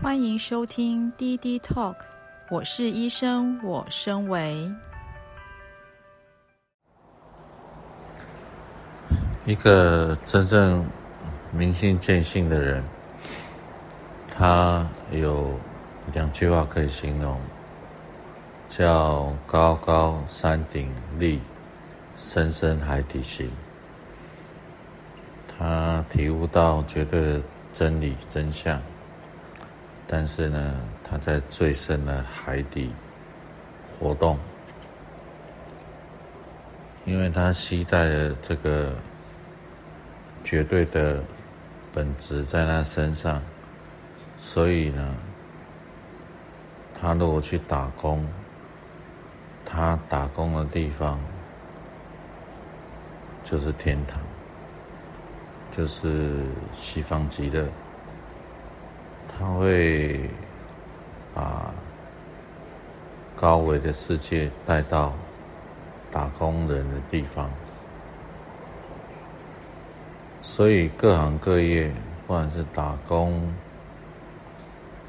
[0.00, 1.96] 欢迎收听滴滴 Talk，
[2.50, 4.72] 我是医生，我身为
[9.44, 10.88] 一个真正
[11.50, 12.84] 明心见性的人，
[14.28, 15.58] 他有
[16.12, 17.36] 两句话可以形容，
[18.68, 20.88] 叫高高山顶
[21.18, 21.40] 立，
[22.14, 23.50] 深深海底行。
[25.48, 27.42] 他体悟到绝对的
[27.72, 28.80] 真理真相。
[30.10, 32.90] 但是呢，他在最深的海底
[34.00, 34.38] 活动，
[37.04, 38.94] 因为他携带了这个
[40.42, 41.22] 绝对的
[41.92, 43.42] 本质在他身上，
[44.38, 45.14] 所以呢，
[46.98, 48.26] 他如果去打工，
[49.62, 51.20] 他打工的地方
[53.44, 54.18] 就是天堂，
[55.70, 56.32] 就是
[56.72, 57.68] 西方极乐。
[59.38, 60.28] 他会
[61.32, 61.72] 把
[63.36, 65.12] 高维的世界带到
[66.10, 67.48] 打工人的地方，
[70.42, 71.92] 所以各行各业，
[72.26, 73.40] 不管是打工，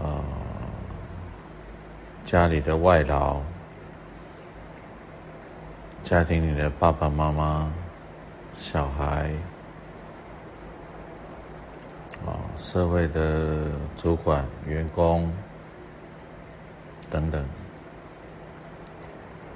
[0.00, 0.24] 啊、呃，
[2.24, 3.40] 家里的外劳，
[6.02, 7.72] 家庭里的爸爸妈妈，
[8.54, 9.30] 小孩。
[12.26, 15.30] 啊，社会的主管、员工
[17.10, 17.44] 等等，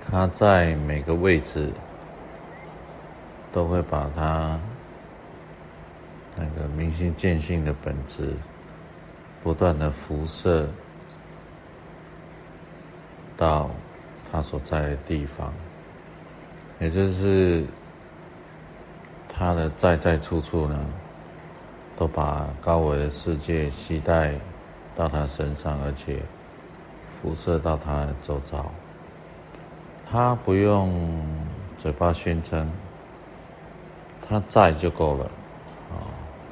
[0.00, 1.70] 他在每个位置
[3.52, 4.58] 都会把他
[6.36, 8.32] 那个明心见性的本质
[9.42, 10.68] 不断的辐射
[13.36, 13.70] 到
[14.30, 15.52] 他所在的地方，
[16.78, 17.64] 也就是
[19.28, 20.78] 他的在在处处呢。
[21.96, 24.34] 都把高维的世界携带
[24.94, 26.20] 到他身上，而且
[27.20, 28.66] 辐射到他的周遭。
[30.10, 30.92] 他不用
[31.78, 32.70] 嘴巴宣称，
[34.26, 35.24] 他在就够了。
[35.90, 36.02] 啊，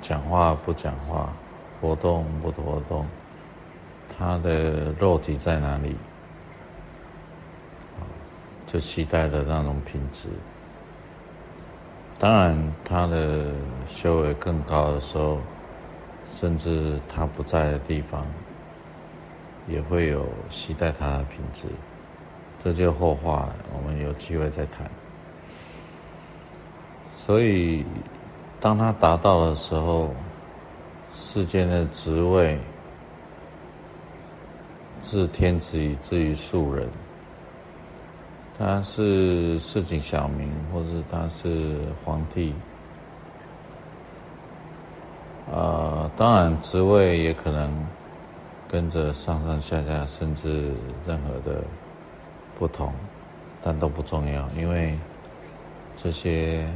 [0.01, 1.33] 讲话不讲话，
[1.81, 3.07] 活动不活动，
[4.17, 5.97] 他的肉体在哪里，
[8.67, 10.29] 就期待的那种品质。
[12.23, 13.51] 当然，他的
[13.85, 15.41] 修为更高的时候，
[16.25, 18.25] 甚至他不在的地方，
[19.67, 21.67] 也会有携带他的品质。
[22.61, 24.89] 这就后话，我们有机会再谈。
[27.17, 27.85] 所以，
[28.61, 30.15] 当他达到的时候，
[31.13, 32.57] 世间的职位，
[35.01, 36.89] 自天子以至于庶人。
[38.59, 42.55] 他是市井小民，或是他是皇帝，
[45.51, 47.73] 呃，当然职位也可能
[48.69, 50.71] 跟着上上下下，甚至
[51.05, 51.65] 任何的
[52.59, 52.93] 不同，
[53.63, 54.97] 但都不重要，因为
[55.97, 56.69] 这些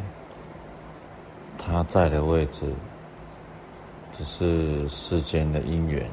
[1.59, 2.67] 他在的位置
[4.11, 6.11] 只是世间的因缘，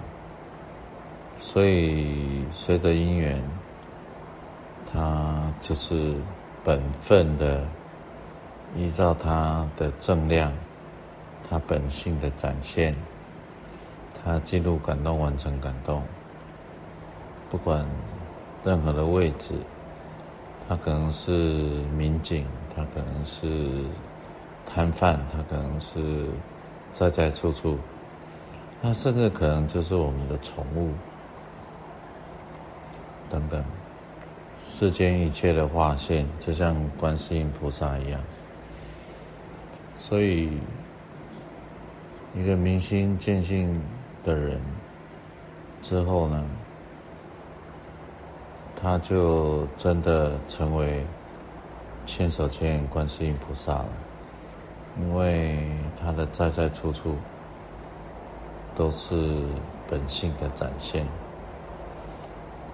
[1.40, 3.42] 所以随着因缘。
[4.94, 6.14] 他就是
[6.64, 7.66] 本分的，
[8.76, 10.54] 依照他的正量，
[11.50, 12.96] 他本性的展现，
[14.24, 16.04] 他进入感动，完成感动。
[17.50, 17.84] 不管
[18.64, 19.56] 任何的位置，
[20.70, 21.32] 他可能是
[21.98, 22.46] 民警，
[22.76, 23.84] 他可能是
[24.66, 26.28] 摊贩，他可能是
[26.92, 27.80] 在在处处，
[28.82, 30.92] 他甚至可能就是我们的宠物，
[33.30, 33.64] 等等。
[34.66, 38.20] 世间一切的化现，就像观世音菩萨一样。
[40.00, 40.50] 所以，
[42.34, 43.80] 一个明心见性
[44.24, 44.60] 的人
[45.82, 46.44] 之后呢，
[48.82, 51.06] 他就真的成为
[52.06, 53.90] 千手千眼观世音菩萨了，
[54.98, 55.68] 因为
[56.02, 57.16] 他的在在处处
[58.76, 59.16] 都是
[59.90, 61.06] 本性的展现。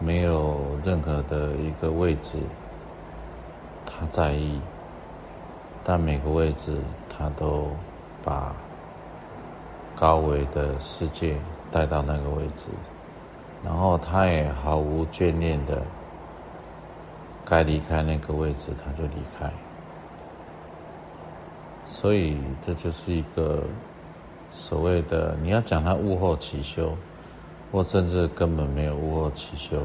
[0.01, 2.37] 没有任何的一个位置，
[3.85, 4.59] 他在意，
[5.83, 6.77] 但每个位置
[7.09, 7.67] 他都
[8.23, 8.55] 把
[9.95, 11.35] 高维的世界
[11.71, 12.67] 带到那个位置，
[13.63, 15.81] 然后他也毫无眷恋的，
[17.45, 19.51] 该离开那个位置他就离开，
[21.85, 23.63] 所以这就是一个
[24.51, 26.95] 所谓的你要讲他悟后起修。
[27.71, 29.79] 或甚至根本没有悟后起修，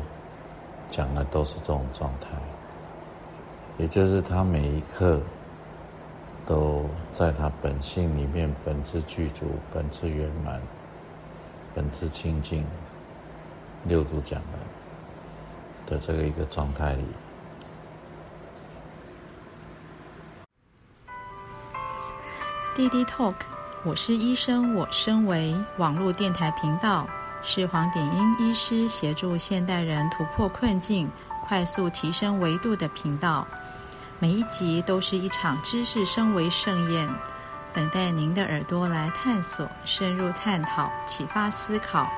[0.88, 2.28] 讲的都是这种状态，
[3.78, 5.20] 也就是他每一刻
[6.46, 10.60] 都在他本性里面，本质具足，本质圆满，
[11.74, 12.64] 本质清净，
[13.84, 14.58] 六祖讲的
[15.86, 17.04] 的这个一个状态里。
[22.76, 23.34] 滴滴 Talk，
[23.84, 27.06] 我是医生，我身为网络电台频道，
[27.46, 31.10] 是黄鼎英医师协助现代人突破困境、
[31.46, 33.46] 快速提升维度的频道。
[34.18, 37.06] 每一集都是一场知识升维盛宴，
[37.74, 42.10] 等待您的耳朵来探索、深入探讨、启发思考。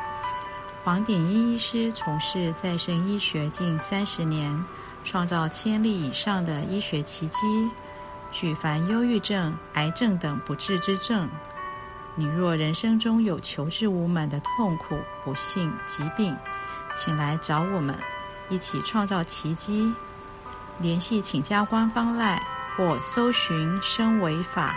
[0.85, 4.65] 黄鼎英医师从事再生医学近三十年，
[5.03, 7.69] 创造千例以上的医学奇迹。
[8.31, 11.31] 举凡忧郁症、癌症等不治之症，
[12.19, 16.35] 你若人生中有求知无门的痛苦、不幸、疾病，
[16.95, 17.99] 请来找我们，
[18.49, 19.95] 一起创造奇迹。
[20.79, 22.41] 联系请加官方 LINE
[22.77, 24.75] 或搜寻“生维法”，